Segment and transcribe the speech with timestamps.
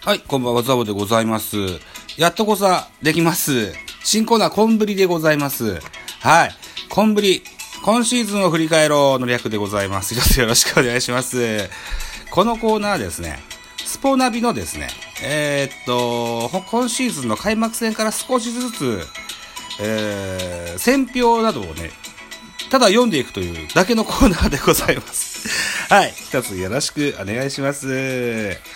[0.00, 1.56] はい、こんばんは、ザボでございます。
[2.16, 3.74] やっとこさ、できます。
[4.04, 5.80] 新コーナー、コンブリでございます。
[6.20, 6.50] はい、
[6.88, 7.42] コンブリ、
[7.82, 10.14] 今シーズンを振り返ろうの略でございます。
[10.14, 11.68] 一つよろしくお願いします。
[12.30, 13.40] このコーナーですね、
[13.84, 14.88] スポナビのですね、
[15.22, 19.04] えーっと、今シーズンの開幕戦から少しずつ、
[19.80, 21.90] えー、選評などをね、
[22.70, 25.92] ただ読んでいくというだけのコーナーでございます。
[25.92, 26.12] はい。
[26.12, 27.88] 一つよろしくお願いします。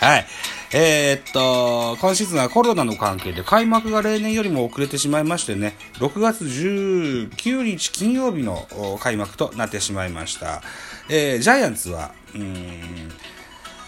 [0.00, 0.26] はい。
[0.74, 8.66] えーっと、今シーズンはコロナの関係で開幕が例年よりも遅れてしまいましてね、6月19日金曜日の
[8.98, 10.62] 開幕となってしまいました。
[11.10, 12.42] えー、ジャイアンツは、うん、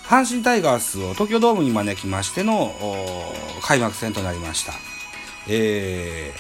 [0.04, 2.70] 阪神タイガースを東京ドームに招きましての
[3.62, 4.74] 開幕戦となりました。
[5.48, 6.34] え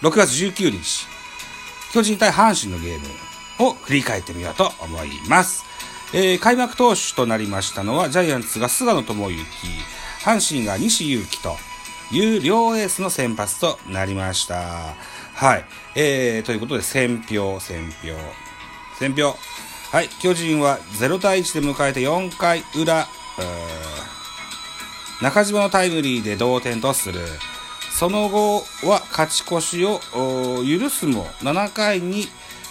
[0.00, 1.06] ー、6月19日、
[1.92, 5.64] 巨人対阪神のゲームを振り返ってみようと思います。
[6.18, 9.44] えー開幕投手となりましたのは、ジャイアンツが菅野智之、
[10.24, 11.56] 阪神が西勇輝と
[12.10, 14.94] いう両エースの先発となりました。
[15.34, 15.64] はい。
[15.94, 18.14] えー、ということで、選票、選票、
[18.98, 19.36] 選票。
[19.92, 20.08] はい。
[20.22, 23.06] 巨人は0対1で迎えて4回裏、
[25.20, 27.20] 中島のタイムリーで同点とする。
[27.90, 30.00] その後は勝ち越しを
[30.64, 32.28] 許すも7回に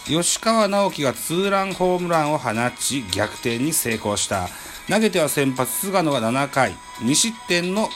[0.08, 4.50] 吉川直樹がツーランホームランを放ち逆転に成功した。
[4.88, 6.76] 投げては先発菅野が7回。
[7.02, 7.90] 2失点の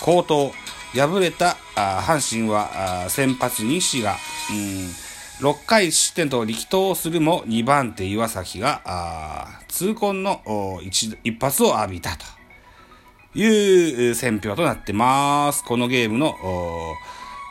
[0.00, 0.52] 好投。
[0.92, 4.16] 敗れた阪神は先発西が、
[4.50, 15.62] うん、6回失点と力投するも2番手岩崎が痛恨の一発を浴びたという選評となってます。
[15.62, 16.34] このゲームの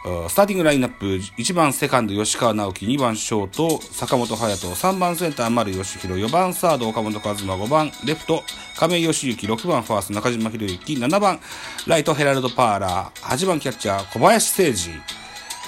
[0.01, 8.43] スターティングラインナップ1番セカンド吉川直樹2番ショート坂本勇人3番センター丸義弘4番サード岡本和真5番レフト
[8.77, 11.39] 亀井義行6番ファースト中島博之7番
[11.85, 14.91] ライトヘラルド・パーラー8番キャッチャー小林誠司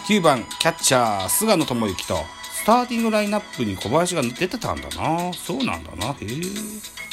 [0.07, 2.15] 9番キャッチャー菅野智之と
[2.61, 5.33] スターティングラインナップに小林が出てたんだな。
[5.33, 6.09] そうなんだな。
[6.09, 7.10] へえ。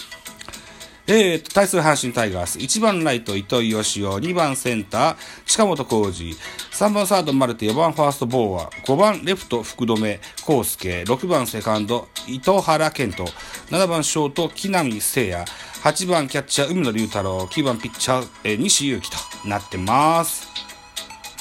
[1.11, 10.21] えーと、対する阪神タイガース、1番ライト糸井義雄、2番センター近本浩二、3番サードマルテ、4番ファーストボーア、5番レフト福留。
[10.47, 13.25] 康介、6番セカンド糸原健人、
[13.71, 15.47] 7番ショート木浪聖也、
[15.83, 19.11] 8番キャッチャー海野龍太郎、9番ピッチャー、えー西勇輝
[19.43, 20.47] となってます。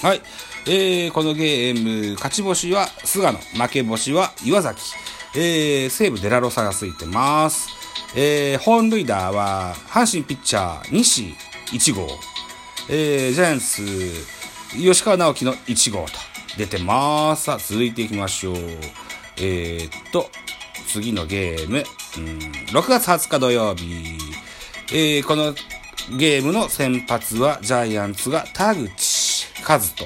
[0.01, 0.21] はい。
[0.65, 4.79] えー、このゲーム、勝ち星は菅野、負け星は岩崎。
[5.35, 7.76] えー、西武デラロサがついてます。
[8.15, 11.35] えー、本塁打は、阪神ピッチャー、西
[11.71, 12.07] 1号。
[12.89, 13.85] えー、ジャイアンツ、
[14.71, 16.13] 吉川直樹の1号と
[16.57, 17.43] 出てます。
[17.43, 18.55] さあ、続いていきましょう。
[19.37, 20.29] えー、っと、
[20.87, 21.83] 次のゲーム、
[22.17, 22.37] うん、
[22.69, 24.17] 6月20日土曜日。
[24.93, 25.53] えー、この
[26.17, 30.05] ゲームの先発は、ジャイアンツが田口和人。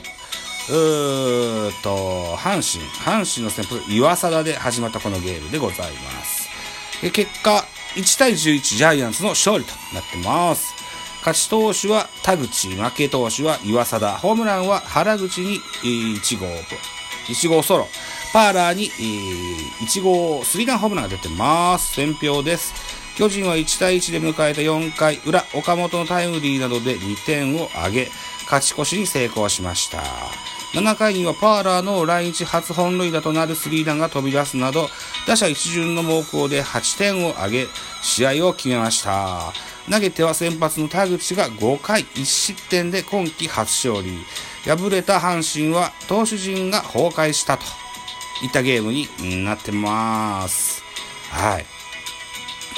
[0.70, 2.84] うーと、阪神、
[3.24, 6.50] 阪神の先発、岩貞で始まったこのゲームでございます。
[7.12, 7.64] 結果、
[7.96, 10.74] 1対11ジャイアンツの勝利となってます。
[11.20, 16.48] 勝ち投手は田口、負け投手は岩貞、ホームランは原口に1号、
[17.28, 17.88] 1号ソロ、
[18.34, 18.90] パーラーに
[19.82, 21.94] 1号スリーランホームランが出てます。
[21.94, 22.74] 選票です。
[23.18, 28.12] 巨人は1対1で迎えた4回裏、岡本のタイムリーなどで2点を挙げ、
[28.46, 30.02] 勝ち越しに成功しました。
[30.74, 34.88] 7回にはパーラーの来日初本塁打となるスリーランが飛び出すなど、
[35.28, 37.68] 打者一巡の猛攻で8点を挙げ、
[38.02, 39.54] 試合を決めました。
[39.90, 44.18] 投げては先発の田口が5回1失点で今季初勝利。
[44.64, 47.64] 敗れた阪神は投手陣が崩壊したと
[48.44, 50.84] いったゲームになってます。
[51.32, 51.66] はい。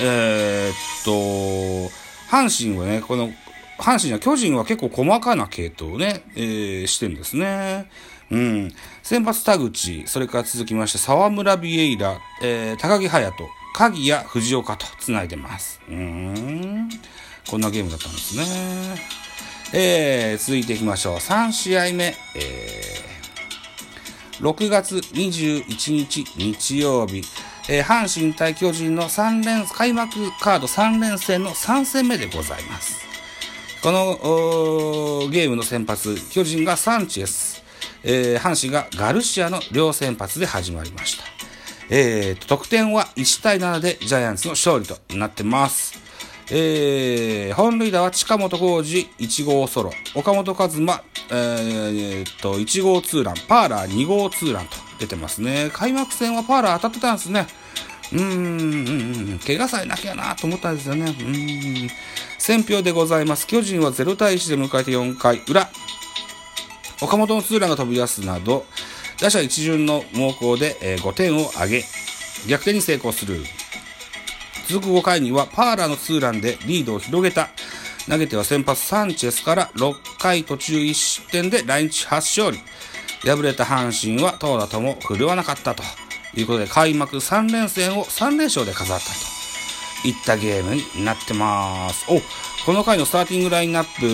[0.01, 1.91] えーっと、
[2.31, 3.31] 阪神はね、この、
[3.79, 7.89] 阪神は巨人は結構細かな系統をね、えーしてるんですね。
[8.31, 8.73] うん。
[9.01, 15.81] 先発田口、それから続きまして、沢村ビエイラ、えー高木隼人、鍵谷藤岡と繋いでます。
[15.89, 16.89] うん。
[17.49, 18.45] こんなゲームだったんですね。
[19.73, 21.15] えー、続いていきましょう。
[21.17, 22.15] 3試合目。
[22.35, 27.23] えー、6月21日日曜日、
[27.69, 33.12] えー阪神対巨人の3連、開幕カード3連戦の3戦目でございます。
[33.83, 37.61] このゲームの先発、巨人がサンチェス、
[38.05, 41.25] えー阪神がガルシアの両先発で始まりました。
[41.89, 45.99] えー、得点は1対7でジャイアンツの勝利となってます。
[46.49, 55.69] えー本塁打は近本浩二1号ソロ、岡本和真、えーっと、1号ツーラン、パーラー2号ツーランと出てますね。
[55.73, 57.47] 開幕戦はパーラー当たってたんですね。
[58.13, 61.03] うーん、怪我さえなきゃなと思ったんですよね。
[61.05, 61.89] うーん。
[62.45, 63.47] 選票でございます。
[63.47, 65.69] 巨人は0対1で迎えて4回裏。
[67.01, 68.65] 岡本のツーランが飛び出すなど、
[69.21, 71.85] 打者一巡の猛攻で、5点を挙げ、
[72.49, 73.39] 逆転に成功する。
[74.67, 77.47] 続く5回にはパーラーのツーランでリードを広げた。
[78.09, 82.59] 投げては先発サンチェスから6回途中1失点で来日初勝利。
[83.25, 85.83] 敗れた阪神は投打とも振るわなかったと
[86.35, 89.32] いうことで開幕3連戦を3連勝で飾ったと
[90.03, 92.05] いったゲームになってます。
[92.09, 92.21] お
[92.65, 94.05] この回のスターティングラインナップ、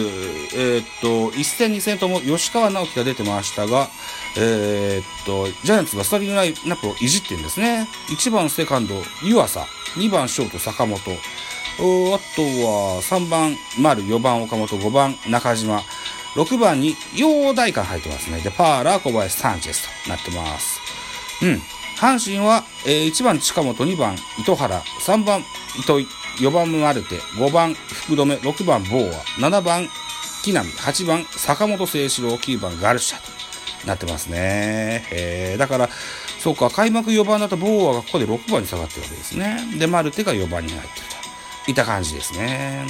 [0.57, 3.89] えーっと、1戦2戦とも吉川直樹が出てましたが、
[4.37, 7.87] えーっと、ジャイアンツがスターティングラインナップをいじってるんですね。
[8.07, 10.99] 1番セカンド、湯浅、2番ショート坂本、
[11.81, 15.83] おあとは3番丸、4番岡本、5番中島、
[16.35, 18.39] 6番に陽大館入ってますね。
[18.41, 20.79] で、パーラー、小林、サンチェスとなってます。
[21.41, 21.61] うん。
[21.99, 25.43] 阪神は、えー1番近本、2番糸原、3番
[25.77, 26.07] 糸井、
[26.39, 29.87] 4番マルテ、5番福留、6番ボーア、7番
[30.43, 33.17] 木浪、8番坂本誠志郎、9番ガルシャ
[33.81, 35.05] となってますね。
[35.11, 35.89] えーだから、
[36.39, 39.59] そうか、開幕4番だとボーアがここで6番に下がってるわけですね。
[39.77, 40.91] で、マルテが4番に入ってる
[41.65, 42.85] といった感じですね。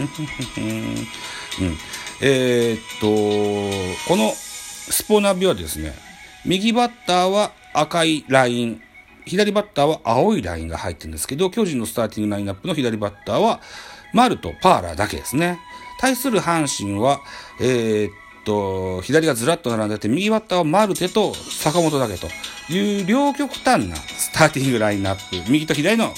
[0.00, 0.02] う
[1.64, 1.78] ん
[2.20, 5.94] えーっと、このスポナビはですね、
[6.44, 8.82] 右バッターは赤いライン、
[9.24, 13.60] 左バッターは青いラインが入ってるんですけど、巨人のスターティングラインナップの左バッターは、
[14.12, 15.58] 丸とパーラーだけですね。
[15.98, 17.20] 対する阪神は、
[17.60, 18.12] えーっ
[18.44, 22.28] と、左がずらっと並んでて、右バッターはマルテと坂本だけと
[22.72, 26.12] いう両極端なスターティングラインナップ、右と左の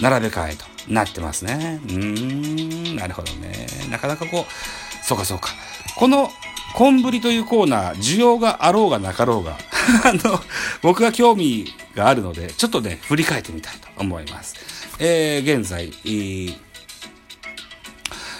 [0.00, 1.80] 並べ替えとなってますね。
[1.84, 3.66] うーん、なるほどね。
[3.90, 5.50] なかなかこう、そうかそうか。
[5.96, 6.30] この、
[6.74, 9.56] コンブリというコーナー、需要があろうがなかろうが、
[10.04, 10.42] あの、
[10.82, 14.54] 僕が興味があるので、ちょっとね、振り返ってみたいと思います。
[14.98, 15.92] えー、現在、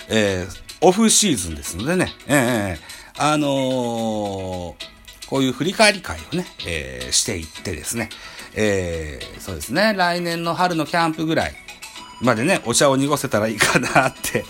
[0.09, 4.95] えーオフシーズンですのでね、えーあのー
[5.27, 8.11] こういう振り返り会をね、えーしていってですね、
[8.55, 11.55] えーそうですね、来年の春のキャンプぐらい
[12.21, 14.45] までね、お茶を濁せたらいいかなって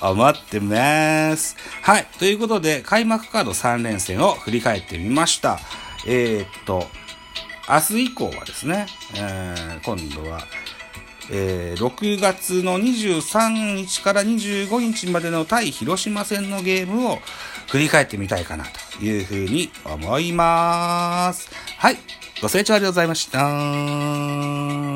[0.00, 1.56] 思ってます。
[1.82, 2.06] はい。
[2.18, 5.60] ということで、開幕カード3連戦を振り返ってみました。
[6.10, 6.86] えーっと、
[7.68, 10.40] 明日以降はですね、えー今度は、
[11.30, 17.18] えー6月の23日から25日までの対広島戦のゲームを
[17.68, 18.64] 振り返ってみたいかな
[18.98, 21.50] というふうに思います。
[21.76, 21.98] はい。
[22.40, 24.87] ご清聴ありがとうございました。